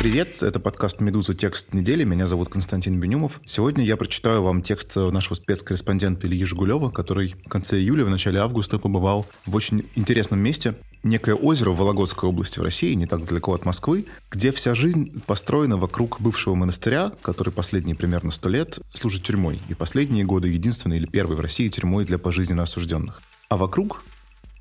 [0.00, 1.34] Привет, это подкаст «Медуза.
[1.34, 2.04] Текст недели».
[2.04, 3.38] Меня зовут Константин Бенюмов.
[3.44, 8.40] Сегодня я прочитаю вам текст нашего спецкорреспондента Ильи Жигулева, который в конце июля, в начале
[8.40, 10.74] августа побывал в очень интересном месте.
[11.02, 15.22] Некое озеро в Вологодской области в России, не так далеко от Москвы, где вся жизнь
[15.26, 19.60] построена вокруг бывшего монастыря, который последние примерно сто лет служит тюрьмой.
[19.68, 23.20] И последние годы единственной или первой в России тюрьмой для пожизненно осужденных.
[23.50, 24.02] А вокруг,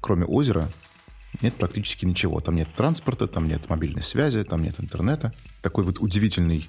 [0.01, 0.69] кроме озера,
[1.41, 2.39] нет практически ничего.
[2.39, 5.33] Там нет транспорта, там нет мобильной связи, там нет интернета.
[5.61, 6.67] Такой вот удивительный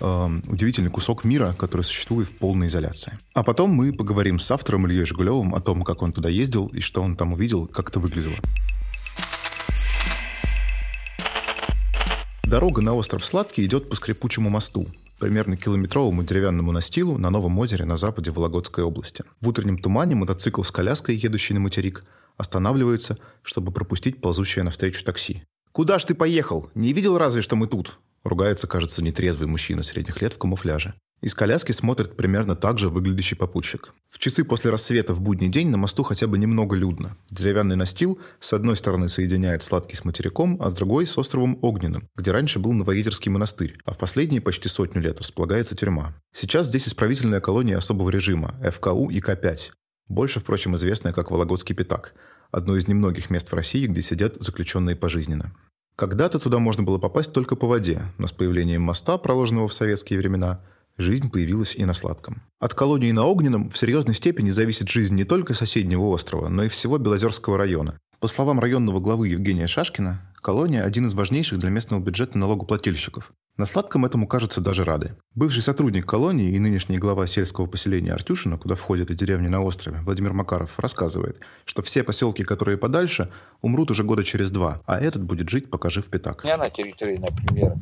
[0.00, 3.18] э, удивительный кусок мира, который существует в полной изоляции.
[3.34, 6.80] А потом мы поговорим с автором Ильей Жигулевым о том, как он туда ездил и
[6.80, 8.36] что он там увидел, как это выглядело.
[12.44, 14.88] Дорога на остров Сладкий идет по скрипучему мосту,
[15.20, 19.22] примерно километровому деревянному настилу на Новом озере на западе Вологодской области.
[19.40, 22.04] В утреннем тумане мотоцикл с коляской, едущий на материк,
[22.36, 25.44] останавливается, чтобы пропустить ползущее навстречу такси.
[25.72, 26.70] «Куда ж ты поехал?
[26.74, 30.94] Не видел разве, что мы тут?» Ругается, кажется, нетрезвый мужчина средних лет в камуфляже.
[31.22, 33.92] Из коляски смотрит примерно так же выглядящий попутчик.
[34.08, 37.16] В часы после рассвета в будний день на мосту хотя бы немного людно.
[37.30, 42.08] Деревянный настил с одной стороны соединяет сладкий с материком, а с другой с островом Огненным,
[42.16, 46.14] где раньше был Новоедерский монастырь, а в последние почти сотню лет располагается тюрьма.
[46.32, 49.72] Сейчас здесь исправительная колония особого режима, ФКУ и К-5,
[50.10, 52.14] больше, впрочем, известная как Вологодский Пятак,
[52.50, 55.54] одно из немногих мест в России, где сидят заключенные пожизненно.
[56.00, 60.18] Когда-то туда можно было попасть только по воде, но с появлением моста, проложенного в советские
[60.18, 60.62] времена,
[60.96, 62.40] жизнь появилась и на Сладком.
[62.58, 66.68] От колонии на Огненном в серьезной степени зависит жизнь не только соседнего острова, но и
[66.70, 67.98] всего Белозерского района.
[68.18, 73.32] По словам районного главы Евгения Шашкина, колония– один из важнейших для местного бюджета налогоплательщиков.
[73.56, 75.16] На сладком этому, кажется, даже рады.
[75.34, 79.98] Бывший сотрудник колонии и нынешний глава сельского поселения Артюшина, куда входят и деревни на острове,
[80.00, 83.30] Владимир Макаров, рассказывает, что все поселки, которые подальше,
[83.60, 86.40] умрут уже года через два, а этот будет жить, пока жив пятак.
[86.42, 87.74] У меня на территории, например,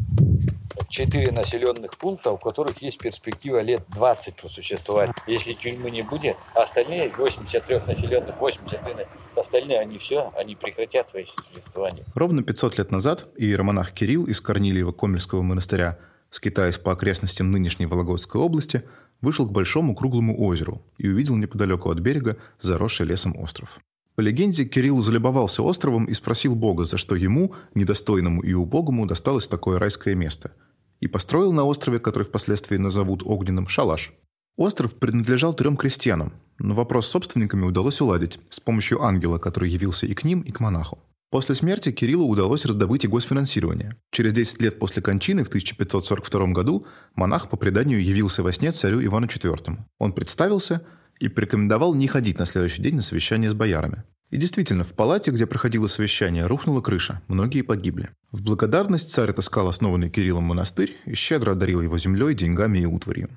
[0.88, 5.10] четыре населенных пункта, у которых есть перспектива лет 20 просуществовать.
[5.28, 9.06] Если тюрьмы не будет, а остальные 83 населенных, 83
[9.40, 12.04] остальные, они все, они прекратят свое существование.
[12.14, 15.98] Ровно 500 лет назад иеромонах Кирилл из Корнилиева-Комельского монастыря,
[16.30, 18.82] скитаясь по окрестностям нынешней Вологодской области,
[19.20, 23.80] вышел к большому круглому озеру и увидел неподалеку от берега заросший лесом остров.
[24.14, 29.46] По легенде, Кирилл залюбовался островом и спросил Бога, за что ему, недостойному и убогому, досталось
[29.46, 30.52] такое райское место.
[30.98, 34.12] И построил на острове, который впоследствии назовут Огненным, шалаш.
[34.56, 40.06] Остров принадлежал трем крестьянам, но вопрос с собственниками удалось уладить с помощью ангела, который явился
[40.06, 40.98] и к ним, и к монаху.
[41.30, 43.96] После смерти Кириллу удалось раздобыть и госфинансирование.
[44.10, 49.04] Через 10 лет после кончины в 1542 году монах по преданию явился во сне царю
[49.04, 49.76] Ивану IV.
[49.98, 50.86] Он представился
[51.20, 54.04] и порекомендовал не ходить на следующий день на совещание с боярами.
[54.30, 58.10] И действительно, в палате, где проходило совещание, рухнула крыша, многие погибли.
[58.30, 63.28] В благодарность царь отыскал основанный Кириллом монастырь и щедро одарил его землей, деньгами и утварью.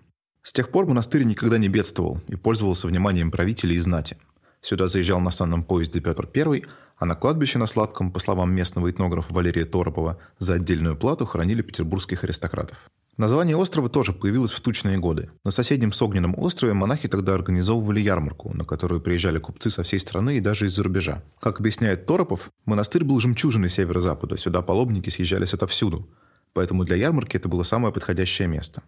[0.51, 4.17] С тех пор монастырь никогда не бедствовал и пользовался вниманием правителей и знати.
[4.59, 6.63] Сюда заезжал на санном поезде Петр I,
[6.97, 11.61] а на кладбище на Сладком, по словам местного этнографа Валерия Торопова, за отдельную плату хоронили
[11.61, 12.89] петербургских аристократов.
[13.15, 15.29] Название острова тоже появилось в тучные годы.
[15.45, 19.99] На соседнем с Огненном острове монахи тогда организовывали ярмарку, на которую приезжали купцы со всей
[19.99, 21.23] страны и даже из-за рубежа.
[21.39, 26.09] Как объясняет Торопов, монастырь был жемчужиной северо-запада, сюда паломники съезжались отовсюду.
[26.51, 28.83] Поэтому для ярмарки это было самое подходящее место.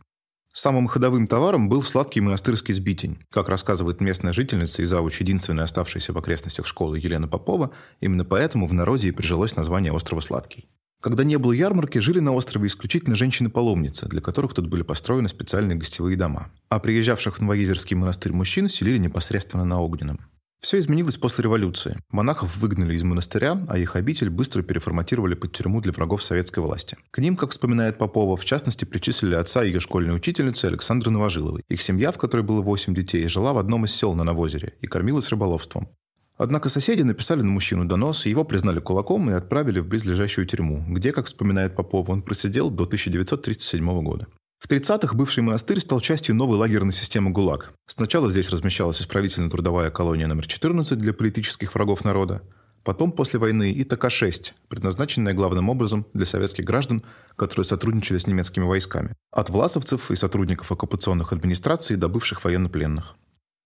[0.53, 3.17] Самым ходовым товаром был сладкий монастырский сбитень.
[3.31, 7.71] Как рассказывает местная жительница и завуч единственная оставшаяся в окрестностях школы Елена Попова,
[8.01, 10.69] именно поэтому в народе и прижилось название острова Сладкий.
[11.01, 15.75] Когда не было ярмарки, жили на острове исключительно женщины-паломницы, для которых тут были построены специальные
[15.75, 16.51] гостевые дома.
[16.69, 20.19] А приезжавших в Новоезерский монастырь мужчин селили непосредственно на Огненном.
[20.63, 21.97] Все изменилось после революции.
[22.09, 26.95] Монахов выгнали из монастыря, а их обитель быстро переформатировали под тюрьму для врагов советской власти.
[27.11, 31.63] К ним, как вспоминает Попова, в частности, причислили отца ее школьной учительницы Александры Новожиловой.
[31.67, 34.87] Их семья, в которой было 8 детей, жила в одном из сел на Новозере и
[34.87, 35.89] кормилась рыболовством.
[36.37, 41.11] Однако соседи написали на мужчину донос, его признали кулаком и отправили в близлежащую тюрьму, где,
[41.11, 44.27] как вспоминает Попов, он просидел до 1937 года.
[44.63, 47.73] В 30-х бывший монастырь стал частью новой лагерной системы ГУЛАГ.
[47.85, 52.43] Сначала здесь размещалась исправительно-трудовая колония номер 14 для политических врагов народа,
[52.85, 57.03] потом после войны и ТК-6, предназначенная главным образом для советских граждан,
[57.35, 63.17] которые сотрудничали с немецкими войсками, от власовцев и сотрудников оккупационных администраций до бывших военнопленных.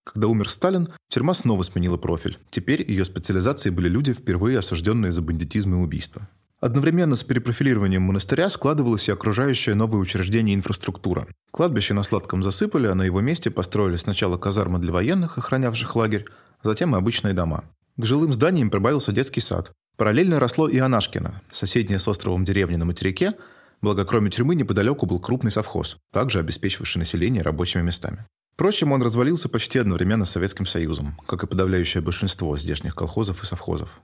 [0.02, 2.38] Когда умер Сталин, тюрьма снова сменила профиль.
[2.50, 6.28] Теперь ее специализацией были люди, впервые осужденные за бандитизм и убийство.
[6.60, 11.26] Одновременно с перепрофилированием монастыря складывалась и окружающая новое учреждение инфраструктура.
[11.52, 16.26] Кладбище на Сладком засыпали, а на его месте построили сначала казармы для военных, охранявших лагерь,
[16.62, 17.64] затем и обычные дома.
[17.96, 19.72] К жилым зданиям прибавился детский сад.
[19.96, 23.34] Параллельно росло и Анашкино, соседняя с островом деревня на материке,
[23.80, 28.26] Благо, кроме тюрьмы, неподалеку был крупный совхоз, также обеспечивавший население рабочими местами.
[28.54, 33.46] Впрочем, он развалился почти одновременно с Советским Союзом, как и подавляющее большинство здешних колхозов и
[33.46, 34.00] совхозов.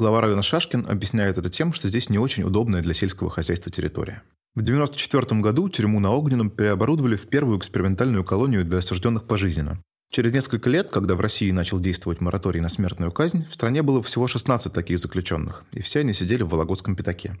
[0.00, 4.22] Глава района Шашкин объясняет это тем, что здесь не очень удобная для сельского хозяйства территория.
[4.54, 9.82] В 1994 году тюрьму на Огненном переоборудовали в первую экспериментальную колонию для осужденных пожизненно.
[10.12, 14.00] Через несколько лет, когда в России начал действовать мораторий на смертную казнь, в стране было
[14.00, 17.36] всего 16 таких заключенных, и все они сидели в Вологодском пятаке.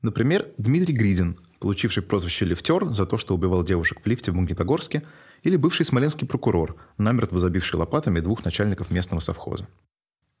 [0.00, 5.02] Например, Дмитрий Гридин, получивший прозвище «Лифтер» за то, что убивал девушек в лифте в Магнитогорске,
[5.42, 9.66] или бывший смоленский прокурор, намертво забивший лопатами двух начальников местного совхоза.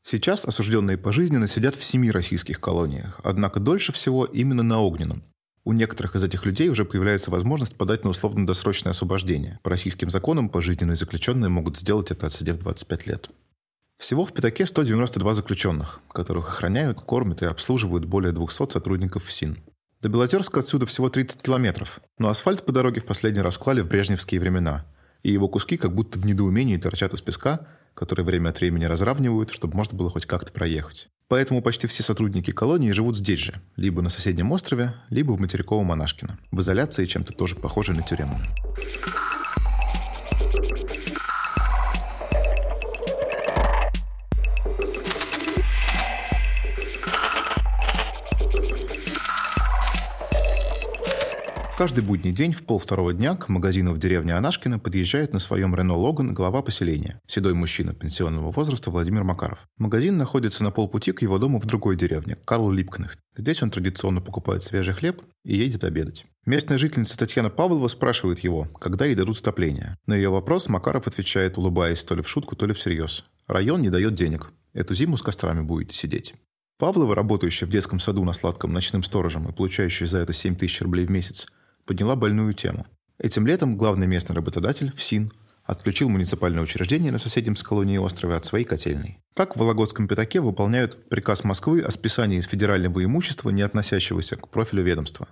[0.02, 5.22] Сейчас осужденные пожизненно сидят в семи российских колониях, однако дольше всего именно на Огненном.
[5.64, 9.60] У некоторых из этих людей уже появляется возможность подать на условно-досрочное освобождение.
[9.62, 13.30] По российским законам пожизненные заключенные могут сделать это, отсидев 25 лет.
[13.98, 19.58] Всего в Пятаке 192 заключенных, которых охраняют, кормят и обслуживают более 200 сотрудников ФСИН.
[20.00, 23.88] До Белозерска отсюда всего 30 километров, но асфальт по дороге в последний раз клали в
[23.88, 24.86] брежневские времена,
[25.24, 27.66] и его куски как будто в недоумении торчат из песка,
[27.98, 31.08] которые время от времени разравнивают, чтобы можно было хоть как-то проехать.
[31.26, 35.86] Поэтому почти все сотрудники колонии живут здесь же, либо на соседнем острове, либо в материковом
[35.86, 38.40] Монашкино, в изоляции чем-то тоже похожей на тюремную.
[51.78, 55.94] Каждый будний день в полвторого дня к магазину в деревне Анашкина подъезжает на своем Рено
[55.94, 59.68] Логан глава поселения, седой мужчина пенсионного возраста Владимир Макаров.
[59.76, 63.20] Магазин находится на полпути к его дому в другой деревне, Карл Липкнехт.
[63.36, 66.26] Здесь он традиционно покупает свежий хлеб и едет обедать.
[66.44, 69.96] Местная жительница Татьяна Павлова спрашивает его, когда ей дадут отопление.
[70.04, 73.24] На ее вопрос Макаров отвечает, улыбаясь то ли в шутку, то ли всерьез.
[73.46, 74.50] Район не дает денег.
[74.72, 76.34] Эту зиму с кострами будете сидеть.
[76.78, 80.80] Павлова, работающая в детском саду на сладком ночным сторожем и получающая за это 7 тысяч
[80.80, 81.46] рублей в месяц,
[81.88, 82.86] подняла больную тему.
[83.18, 85.32] Этим летом главный местный работодатель, ФСИН,
[85.64, 89.18] отключил муниципальное учреждение на соседнем с колонией острове от своей котельной.
[89.34, 94.48] Так в Вологодском пятаке выполняют приказ Москвы о списании из федерального имущества, не относящегося к
[94.48, 95.28] профилю ведомства.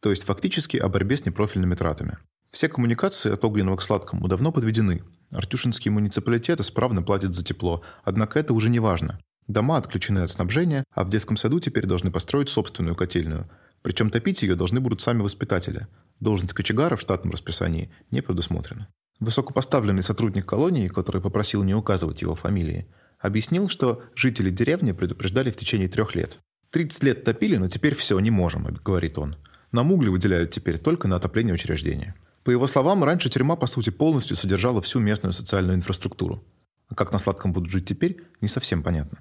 [0.00, 2.18] То есть фактически о борьбе с непрофильными тратами.
[2.50, 5.02] Все коммуникации от огненного к сладкому давно подведены.
[5.30, 9.18] Артюшинские муниципалитеты справно платят за тепло, однако это уже не важно.
[9.48, 13.48] Дома отключены от снабжения, а в детском саду теперь должны построить собственную котельную–
[13.86, 15.86] причем топить ее должны будут сами воспитатели.
[16.18, 18.88] Должность кочегара в штатном расписании не предусмотрена.
[19.20, 22.88] Высокопоставленный сотрудник колонии, который попросил не указывать его фамилии,
[23.20, 26.40] объяснил, что жители деревни предупреждали в течение трех лет.
[26.72, 29.36] «30 лет топили, но теперь все, не можем»,— говорит он.
[29.70, 32.16] Нам угли выделяют теперь только на отопление учреждения.
[32.42, 36.42] По его словам, раньше тюрьма, по сути, полностью содержала всю местную социальную инфраструктуру.
[36.88, 39.20] А как на сладком будут жить теперь, не совсем понятно.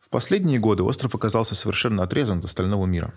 [0.00, 3.12] В последние годы остров оказался совершенно отрезан от остального мира.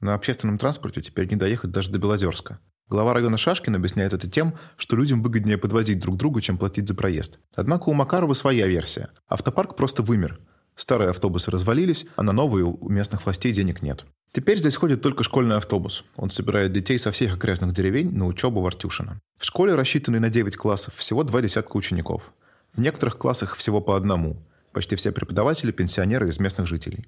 [0.00, 2.58] На общественном транспорте теперь не доехать даже до Белозерска.
[2.88, 6.94] Глава района Шашкин объясняет это тем, что людям выгоднее подвозить друг друга, чем платить за
[6.94, 7.38] проезд.
[7.54, 9.10] Однако у Макарова своя версия.
[9.28, 10.40] Автопарк просто вымер.
[10.74, 14.06] Старые автобусы развалились, а на новые у местных властей денег нет.
[14.32, 16.04] Теперь здесь ходит только школьный автобус.
[16.16, 19.20] Он собирает детей со всех окрестных деревень на учебу в Артюшино.
[19.38, 22.32] В школе, рассчитанной на 9 классов, всего два десятка учеников.
[22.72, 24.42] В некоторых классах всего по одному.
[24.72, 27.06] Почти все преподаватели– пенсионеры из местных жителей.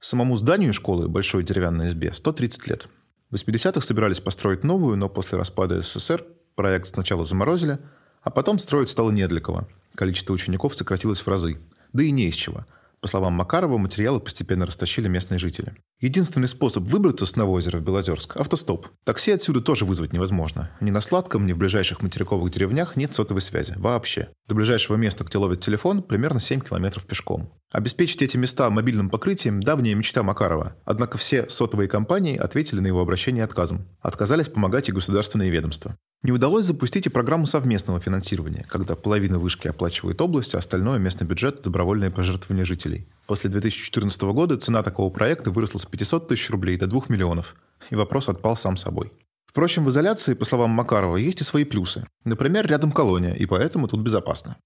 [0.00, 2.88] Самому зданию школы, большой деревянной избе, 130 лет.
[3.30, 6.24] В 80-х собирались построить новую, но после распада СССР
[6.54, 7.78] проект сначала заморозили,
[8.22, 9.66] а потом строить стало не для кого.
[9.94, 11.58] Количество учеников сократилось в разы.
[11.92, 12.66] Да и не из чего.
[13.00, 15.74] По словам Макарова, материалы постепенно растащили местные жители.
[15.98, 18.88] Единственный способ выбраться с Новоозера в Белозерск– автостоп.
[19.04, 20.70] Такси отсюда тоже вызвать невозможно.
[20.82, 23.72] Ни на Сладком, ни в ближайших материковых деревнях нет сотовой связи.
[23.76, 24.28] Вообще.
[24.46, 27.50] До ближайшего места, где ловит телефон, примерно 7 километров пешком.
[27.72, 30.76] Обеспечить эти места мобильным покрытием– давняя мечта Макарова.
[30.84, 33.88] Однако все сотовые компании ответили на его обращение отказом.
[34.02, 35.96] Отказались помогать и государственные ведомства.
[36.22, 41.26] Не удалось запустить и программу совместного финансирования, когда половина вышки оплачивает область, а остальное местный
[41.26, 43.08] бюджет– добровольное пожертвование жителей.
[43.26, 47.56] После 2014 года цена такого проекта выросла с 500 тысяч рублей до 2 миллионов,
[47.90, 49.12] и вопрос отпал сам собой.
[49.46, 52.06] Впрочем, в изоляции, по словам Макарова, есть и свои плюсы.
[52.24, 54.56] Например, рядом колония, и поэтому тут безопасно.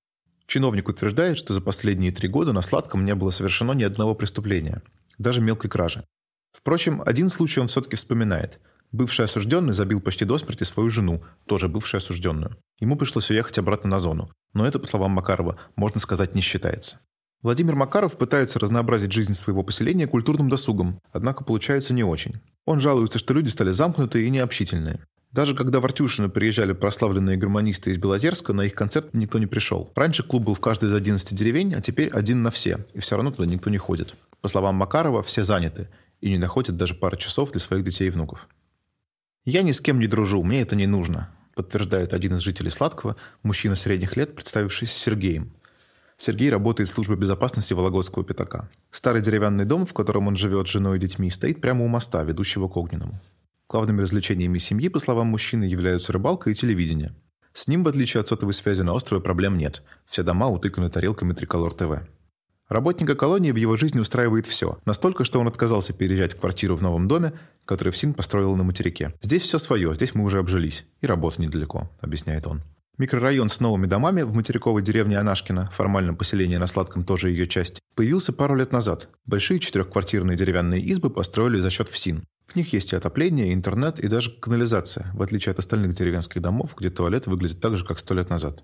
[0.47, 4.83] Чиновник утверждает, что за последние три года на Сладком не было совершено ни одного преступления,
[5.17, 6.05] даже мелкой кражи.
[6.53, 8.59] Впрочем, один случай он все-таки вспоминает–
[8.93, 12.57] Бывший осужденный забил почти до смерти свою жену, тоже бывшую осужденную.
[12.81, 14.31] Ему пришлось уехать обратно на зону.
[14.53, 16.99] Но это, по словам Макарова, можно сказать, не считается.
[17.43, 22.35] Владимир Макаров пытается разнообразить жизнь своего поселения культурным досугом, однако получается не очень.
[22.67, 25.01] Он жалуется, что люди стали замкнутые и необщительные.
[25.33, 29.91] Даже когда в Артюшино приезжали прославленные гармонисты из Белозерска, на их концерт никто не пришел.
[29.95, 33.15] Раньше клуб был в каждой из 11 деревень, а теперь один на все, и все
[33.15, 34.17] равно туда никто не ходит.
[34.43, 35.89] По словам Макарова, все заняты
[36.21, 38.49] и не находят даже пары часов для своих детей и внуков.
[39.47, 43.17] «Я ни с кем не дружу, мне это не нужно», подтверждает один из жителей Сладкого,
[43.43, 45.53] мужчина средних лет, представившийся Сергеем.
[46.21, 48.69] Сергей работает в службе безопасности Вологодского пятака.
[48.91, 52.23] Старый деревянный дом, в котором он живет с женой и детьми, стоит прямо у моста,
[52.23, 53.19] ведущего к Огненному.
[53.71, 57.15] Главными развлечениями семьи, по словам мужчины, являются рыбалка и телевидение.
[57.55, 59.83] С ним, в отличие от сотовой связи на острове, проблем нет.
[60.05, 62.07] Все дома утыканы тарелками Триколор ТВ.
[62.69, 64.79] Работника колонии в его жизни устраивает все.
[64.85, 67.33] Настолько, что он отказался переезжать в квартиру в новом доме,
[67.65, 69.15] который ФСИН построил на материке.
[69.23, 70.85] «Здесь все свое, здесь мы уже обжились.
[71.01, 72.63] И работа недалеко»,— объясняет он.
[73.01, 77.81] Микрорайон с новыми домами в материковой деревне Анашкина, формальном поселении на Сладком тоже ее часть,
[77.95, 79.09] появился пару лет назад.
[79.25, 82.23] Большие четырехквартирные деревянные избы построили за счет ФСИН.
[82.47, 86.43] В них есть и отопление, и интернет, и даже канализация, в отличие от остальных деревенских
[86.43, 88.63] домов, где туалет выглядит так же, как сто лет назад.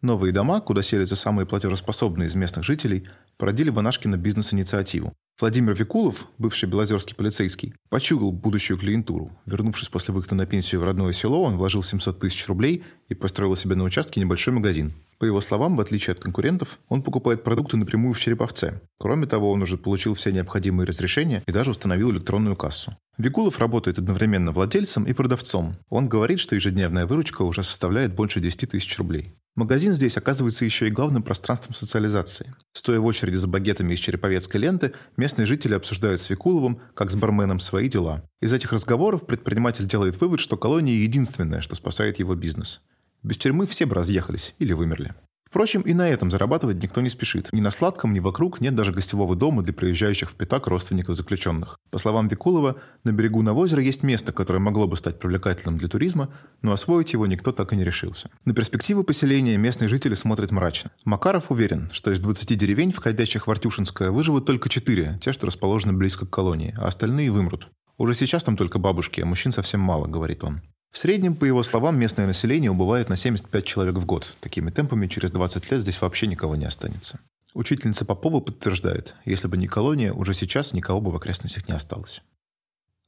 [0.00, 5.12] Новые дома, куда селятся самые платежеспособные из местных жителей, породили в Анашкино бизнес-инициативу.
[5.40, 9.32] Владимир Викулов, бывший белозерский полицейский, почугал будущую клиентуру.
[9.46, 13.56] Вернувшись после выхода на пенсию в родное село, он вложил 700 тысяч рублей и построил
[13.56, 14.94] себе на участке небольшой магазин.
[15.18, 18.80] По его словам, в отличие от конкурентов, он покупает продукты напрямую в Череповце.
[18.96, 22.96] Кроме того, он уже получил все необходимые разрешения и даже установил электронную кассу.
[23.18, 25.76] Викулов работает одновременно владельцем и продавцом.
[25.88, 29.34] Он говорит, что ежедневная выручка уже составляет больше 10 тысяч рублей.
[29.56, 32.52] Магазин здесь оказывается еще и главным пространством социализации.
[32.72, 37.16] Стоя в очереди за багетами из череповецкой ленты, местные жители обсуждают с Викуловым, как с
[37.16, 38.22] барменом, свои дела.
[38.42, 42.82] Из этих разговоров предприниматель делает вывод, что колония единственное, что спасает его бизнес.
[43.22, 45.14] Без тюрьмы все бы разъехались или вымерли.
[45.54, 47.50] Впрочем, и на этом зарабатывать никто не спешит.
[47.52, 51.78] Ни на сладком, ни вокруг нет даже гостевого дома для приезжающих в Пятак родственников заключенных.
[51.92, 56.30] По словам Викулова, на берегу Навозера есть место, которое могло бы стать привлекательным для туризма,
[56.62, 58.30] но освоить его никто так и не решился.
[58.44, 60.90] На перспективы поселения местные жители смотрят мрачно.
[61.04, 65.92] Макаров уверен, что из 20 деревень, входящих в Артюшинское, выживут только 4, те, что расположены
[65.92, 67.68] близко к колонии, а остальные вымрут.
[67.96, 70.62] Уже сейчас там только бабушки, а мужчин совсем мало, говорит он.
[70.94, 74.36] В среднем, по его словам, местное население убывает на 75 человек в год.
[74.38, 77.18] Такими темпами через 20 лет здесь вообще никого не останется.
[77.52, 82.22] Учительница Попова подтверждает, если бы не колония, уже сейчас никого бы в окрестностях не осталось.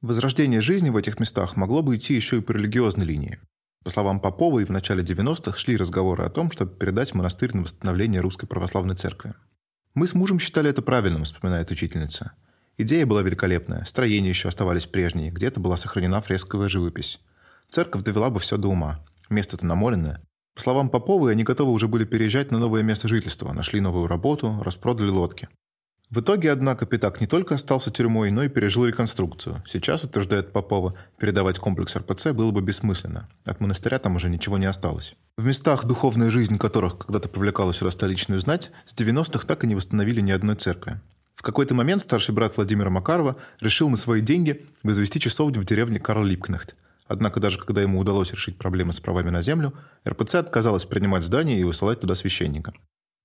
[0.01, 3.39] Возрождение жизни в этих местах могло бы идти еще и по религиозной линии.
[3.85, 8.21] По словам Поповой, в начале 90-х шли разговоры о том, чтобы передать монастырь на восстановление
[8.21, 9.35] Русской Православной Церкви.
[9.95, 12.33] «Мы с мужем считали это правильным»,— вспоминает учительница.
[12.79, 17.21] Идея была великолепная, строения еще оставались прежние, где-то была сохранена фресковая живопись.
[17.71, 19.05] Церковь довела бы все до ума.
[19.29, 20.21] Место-то намоленное.
[20.55, 24.63] По словам Поповой, они готовы уже были переезжать на новое место жительства, нашли новую работу,
[24.65, 25.49] распродали лодки.
[26.09, 29.63] В итоге, однако, Пятак не только остался тюрьмой, но и пережил реконструкцию.
[29.67, 33.29] Сейчас, утверждает Попова, передавать комплекс РПЦ было бы бессмысленно.
[33.45, 35.15] От монастыря там уже ничего не осталось.
[35.37, 39.75] В местах, духовная жизнь которых когда-то привлекала сюда столичную знать, с 90-х так и не
[39.75, 41.01] восстановили ни одной церкви.
[41.35, 45.99] В какой-то момент старший брат Владимира Макарова решил на свои деньги возвести часовню в деревне
[45.99, 46.77] Карл Липкнехт–
[47.09, 49.73] Однако даже когда ему удалось решить проблемы с правами на землю,
[50.07, 52.75] РПЦ отказалась принимать здание и высылать туда священника.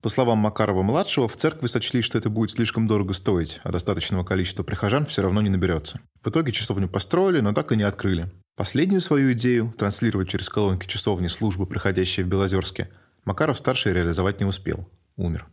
[0.02, 4.64] По словам Макарова-младшего, в церкви сочли, что это будет слишком дорого стоить, а достаточного количества
[4.64, 6.00] прихожан все равно не наберется.
[6.24, 8.32] В итоге часовню построили, но так и не открыли.
[8.56, 12.90] Последнюю свою идею– транслировать через колонки часовни службы, приходящие в Белозерске,
[13.26, 14.90] Макаров-старший реализовать не успел.
[15.16, 15.48] Умер.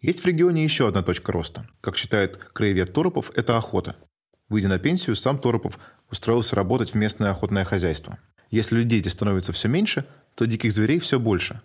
[0.00, 1.68] Есть в регионе еще одна точка роста.
[1.80, 3.94] Как считает краевед Торопов, это охота.
[4.52, 5.78] Выйдя на пенсию, сам Торопов
[6.10, 8.18] устроился работать в местное охотное хозяйство.
[8.50, 10.04] Если людей становится все меньше,
[10.34, 11.62] то диких зверей все больше.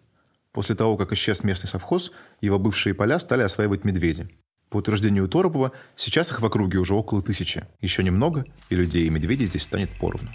[0.53, 4.29] После того, как исчез местный совхоз, его бывшие поля стали осваивать медведи.
[4.69, 7.67] По утверждению Торопова, сейчас их в округе уже около тысячи.
[7.81, 10.29] Еще немного, и людей и медведей здесь станет поровну.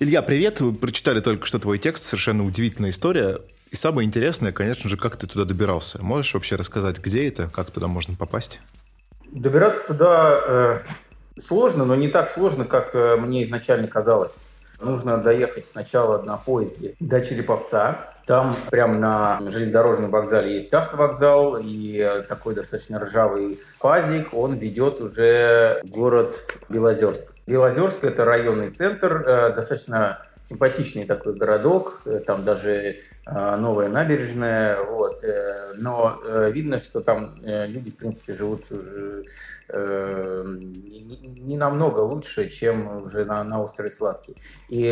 [0.00, 0.60] Илья, привет.
[0.60, 2.04] Вы прочитали только что твой текст.
[2.04, 3.40] Совершенно удивительная история.
[3.72, 6.00] И самое интересное, конечно же, как ты туда добирался.
[6.00, 8.60] Можешь вообще рассказать, где это, как туда можно попасть?
[9.32, 10.78] Добираться туда э,
[11.40, 14.36] сложно, но не так сложно, как э, мне изначально казалось.
[14.80, 18.14] Нужно доехать сначала на поезде до Череповца.
[18.28, 24.34] Там прямо на железнодорожном вокзале есть автовокзал и такой достаточно ржавый пазик.
[24.34, 27.32] Он ведет уже город Белозерск.
[27.46, 32.72] Белозерск– это районный центр, э, достаточно симпатичный такой городок, э, там даже
[33.26, 35.22] э, новая набережная, вот.
[35.76, 39.24] но видно, что там люди, в принципе, живут уже
[39.70, 44.36] не намного лучше, чем уже на, на острове Сладкий.
[44.68, 44.82] И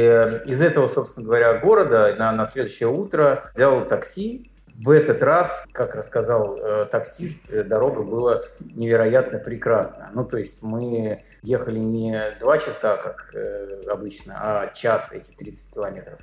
[0.46, 5.94] из этого, собственно говоря, города на, на следующее утро взял такси, В этот раз, как
[5.94, 10.10] рассказал э, таксист, э, дорога была невероятно прекрасна.
[10.12, 15.72] Ну, то есть мы ехали не два часа, как э, обычно, а час эти 30
[15.72, 16.18] километров.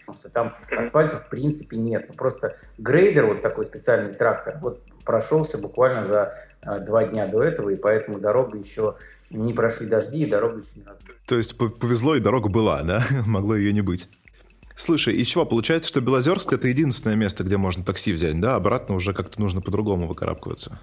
[0.00, 2.06] Потому что там асфальта в принципе нет.
[2.08, 7.42] Ну, просто грейдер, вот такой специальный трактор, вот прошелся буквально за э, два дня до
[7.42, 8.96] этого, и поэтому дорога еще
[9.30, 11.14] не прошли дожди, и дорога еще не разбита.
[11.26, 13.02] То есть повезло, и дорога была, да?
[13.26, 14.08] Могло ее не быть.
[14.76, 18.56] Слушай, и чего, получается, что Белозерск— это единственное место, где можно такси взять, да?
[18.56, 20.78] Обратно уже как-то нужно по-другому выкарабкиваться.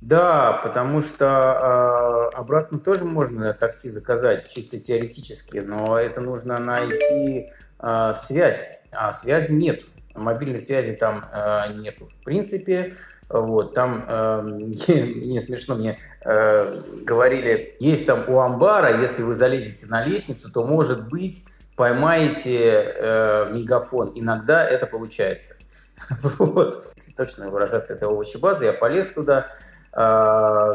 [0.00, 7.50] Да, потому что э, обратно тоже можно такси заказать, чисто теоретически, но это нужно найти
[7.80, 9.82] э, связь, а связи нет.
[10.14, 12.08] Мобильной связи там э, нету.
[12.20, 12.96] В принципе,
[13.30, 14.42] вот, там, э,
[14.88, 20.64] не смешно, мне э, говорили, есть там у амбара, если вы залезете на лестницу, то,
[20.64, 21.44] может быть,
[21.76, 24.12] поймаете э, мегафон.
[24.14, 25.54] Иногда это получается.
[26.38, 26.86] вот.
[26.96, 29.48] Если точно выражаться, это овощебаза, я полез туда,
[29.92, 29.98] э,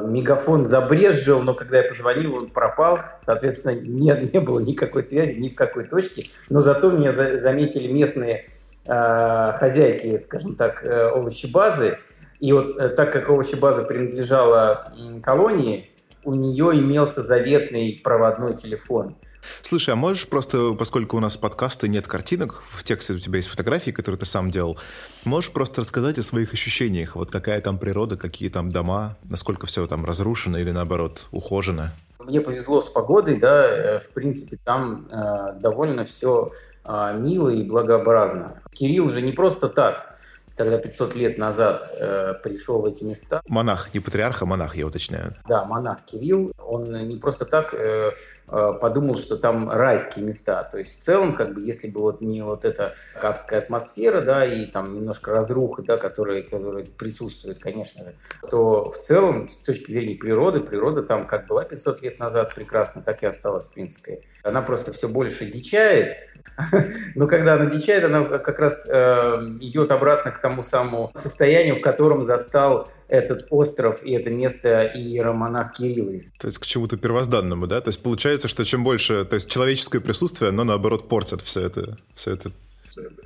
[0.05, 2.99] мегафон забрезжил, но когда я позвонил, он пропал.
[3.19, 6.25] Соответственно, не, не было никакой связи, ни в какой точке.
[6.49, 8.49] Но зато меня за, заметили местные
[8.85, 11.97] э, хозяйки, скажем так, э, овощебазы.
[12.39, 15.89] И вот э, так как овощебаза принадлежала колонии,
[16.25, 19.15] у нее имелся заветный проводной телефон–
[19.61, 23.47] Слушай, а можешь просто, поскольку у нас подкасты нет картинок, в тексте у тебя есть
[23.47, 24.77] фотографии, которые ты сам делал,
[25.25, 27.15] можешь просто рассказать о своих ощущениях?
[27.15, 31.93] Вот какая там природа, какие там дома, насколько все там разрушено или наоборот ухожено?
[32.19, 36.51] Мне повезло с погодой, да, э, в принципе, там э, довольно все
[36.83, 38.61] э, мило и благообразно.
[38.71, 40.18] Кирилл же не просто так
[40.59, 43.41] когда 500 лет назад э, пришел в эти места.
[43.47, 45.33] Монах, не патриарх, а монах, я уточняю.
[45.47, 48.11] Да, монах Кирилл, он не просто так э,
[48.49, 50.63] э, подумал, что там райские места.
[50.69, 54.45] То есть в целом, как бы, если бы вот не вот эта адская атмосфера, да,
[54.45, 58.15] и там немножко разруха, да, которая, которая присутствует, конечно же,
[58.51, 63.01] то в целом, с точки зрения природы, природа там как была 500 лет назад прекрасна,
[63.01, 64.23] так и осталась, в принципе.
[64.43, 66.13] Она просто все больше дичает,
[67.15, 71.81] но когда она дичает, она как раз э, идет обратно к тому самому состоянию, в
[71.81, 76.19] котором застал этот остров и это место иеромонах Кирилл.
[76.37, 77.81] То есть к чему-то первозданному, да?
[77.81, 81.97] То есть получается, что чем больше, то есть человеческое присутствие, оно наоборот портит все это,
[82.13, 82.51] все это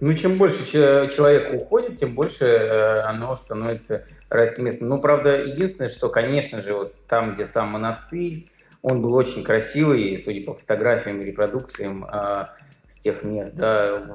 [0.01, 4.89] ну, чем больше человек уходит, тем больше э, оно становится райским местом.
[4.89, 8.49] Ну, правда, единственное, что, конечно же, вот там, где сам монастырь,
[8.81, 12.47] он был очень красивый, и, судя по фотографиям и репродукциям, э,
[12.93, 14.05] с тех мест да,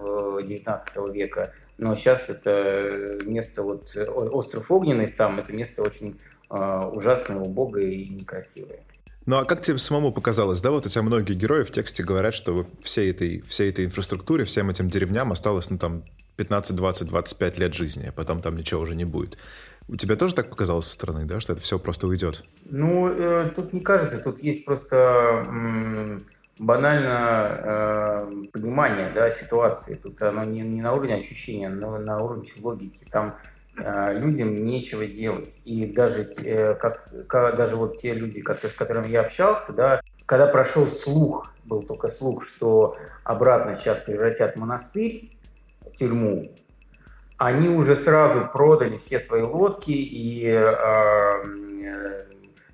[0.40, 1.52] 19 века.
[1.78, 6.18] Но сейчас это место, вот остров Огненный сам, это место очень
[6.50, 8.80] э, ужасное, убогое и некрасивое.
[9.26, 12.34] Ну а как тебе самому показалось, да, вот у тебя многие герои в тексте говорят,
[12.34, 16.04] что всей этой, всей этой инфраструктуре, всем этим деревням осталось, ну там,
[16.36, 19.36] 15, 20, 25 лет жизни, а потом там ничего уже не будет.
[19.88, 22.44] У тебя тоже так показалось со стороны, да, что это все просто уйдет?
[22.70, 25.44] Ну, э, тут не кажется, тут есть просто...
[25.46, 26.26] М-
[26.58, 29.94] банально э, понимание да, ситуации.
[29.94, 33.04] Тут оно не, не на уровне ощущения, но на уровне логики.
[33.10, 33.36] Там
[33.76, 35.60] э, людям нечего делать.
[35.64, 40.00] И даже, э, как, как, даже вот те люди, которые, с которыми я общался, да,
[40.26, 45.32] когда прошел слух, был только слух, что обратно сейчас превратят монастырь,
[45.96, 46.52] тюрьму,
[47.36, 50.74] они уже сразу продали все свои лодки и э,
[51.84, 52.24] э,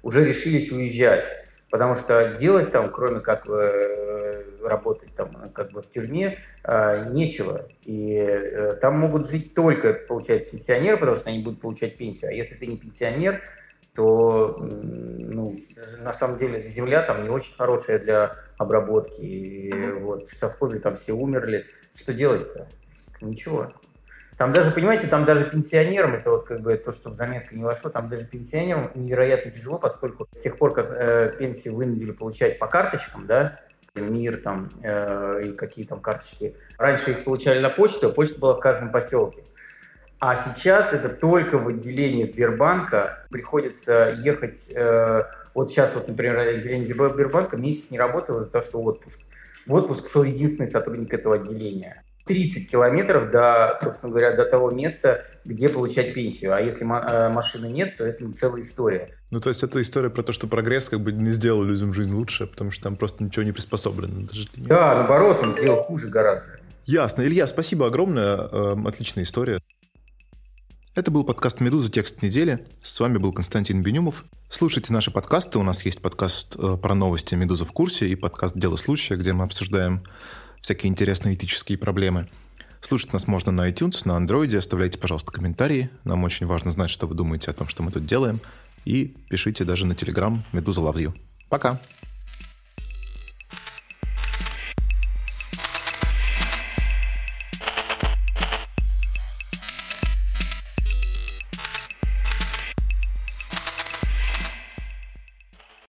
[0.02, 1.43] уже решились уезжать
[1.74, 7.66] потому что делать там, кроме как э, работать там как бы в тюрьме, э, нечего.
[7.82, 12.30] И э, там могут жить только, получать пенсионеры, потому что они будут получать пенсию.
[12.30, 13.40] А если ты не пенсионер,
[13.92, 15.58] то ну,
[15.98, 19.20] на самом деле земля там не очень хорошая для обработки.
[19.20, 21.66] И вот совхозы там все умерли.
[21.92, 22.68] Что делать-то?
[23.20, 23.72] Ничего.
[24.36, 27.62] Там даже, понимаете, там даже пенсионерам, это вот как бы то, что в заметку не
[27.62, 32.58] вошло, там даже пенсионерам невероятно тяжело, поскольку с тех пор, как э, пенсию вынудили получать
[32.58, 33.60] по карточкам, да,
[33.94, 36.56] МИР там э, и какие там карточки.
[36.78, 39.44] Раньше их получали на почту, а почта была в каждом поселке.
[40.18, 44.70] А сейчас это только в отделении Сбербанка приходится ехать.
[44.74, 49.20] Э, вот сейчас вот, например, отделение Сбербанка месяц не работало из-за того, что отпуск.
[49.66, 52.02] В отпуск ушел единственный сотрудник этого отделения.
[52.26, 56.54] 30 километров до, собственно говоря, до того места, где получать пенсию.
[56.54, 59.14] А если э, машины нет, то это целая история.
[59.30, 62.12] Ну, то есть это история про то, что прогресс как бы не сделал людям жизнь
[62.12, 64.26] лучше, потому что там просто ничего не приспособлено.
[64.26, 66.46] Даже да, наоборот, он сделал хуже гораздо.
[66.86, 67.22] Ясно.
[67.22, 68.36] Илья, спасибо огромное.
[68.36, 69.60] Эм, отличная история.
[70.94, 71.90] Это был подкаст «Медуза.
[71.90, 72.66] Текст недели».
[72.80, 74.24] С вами был Константин Бенюмов.
[74.48, 75.58] Слушайте наши подкасты.
[75.58, 79.32] У нас есть подкаст э, про новости «Медуза в курсе» и подкаст «Дело случая», где
[79.32, 80.04] мы обсуждаем
[80.64, 82.26] всякие интересные этические проблемы.
[82.80, 84.56] Слушать нас можно на iTunes, на Android.
[84.56, 85.90] Оставляйте, пожалуйста, комментарии.
[86.04, 88.40] Нам очень важно знать, что вы думаете о том, что мы тут делаем.
[88.86, 91.12] И пишите даже на Telegram «Медуза You».
[91.50, 91.78] Пока!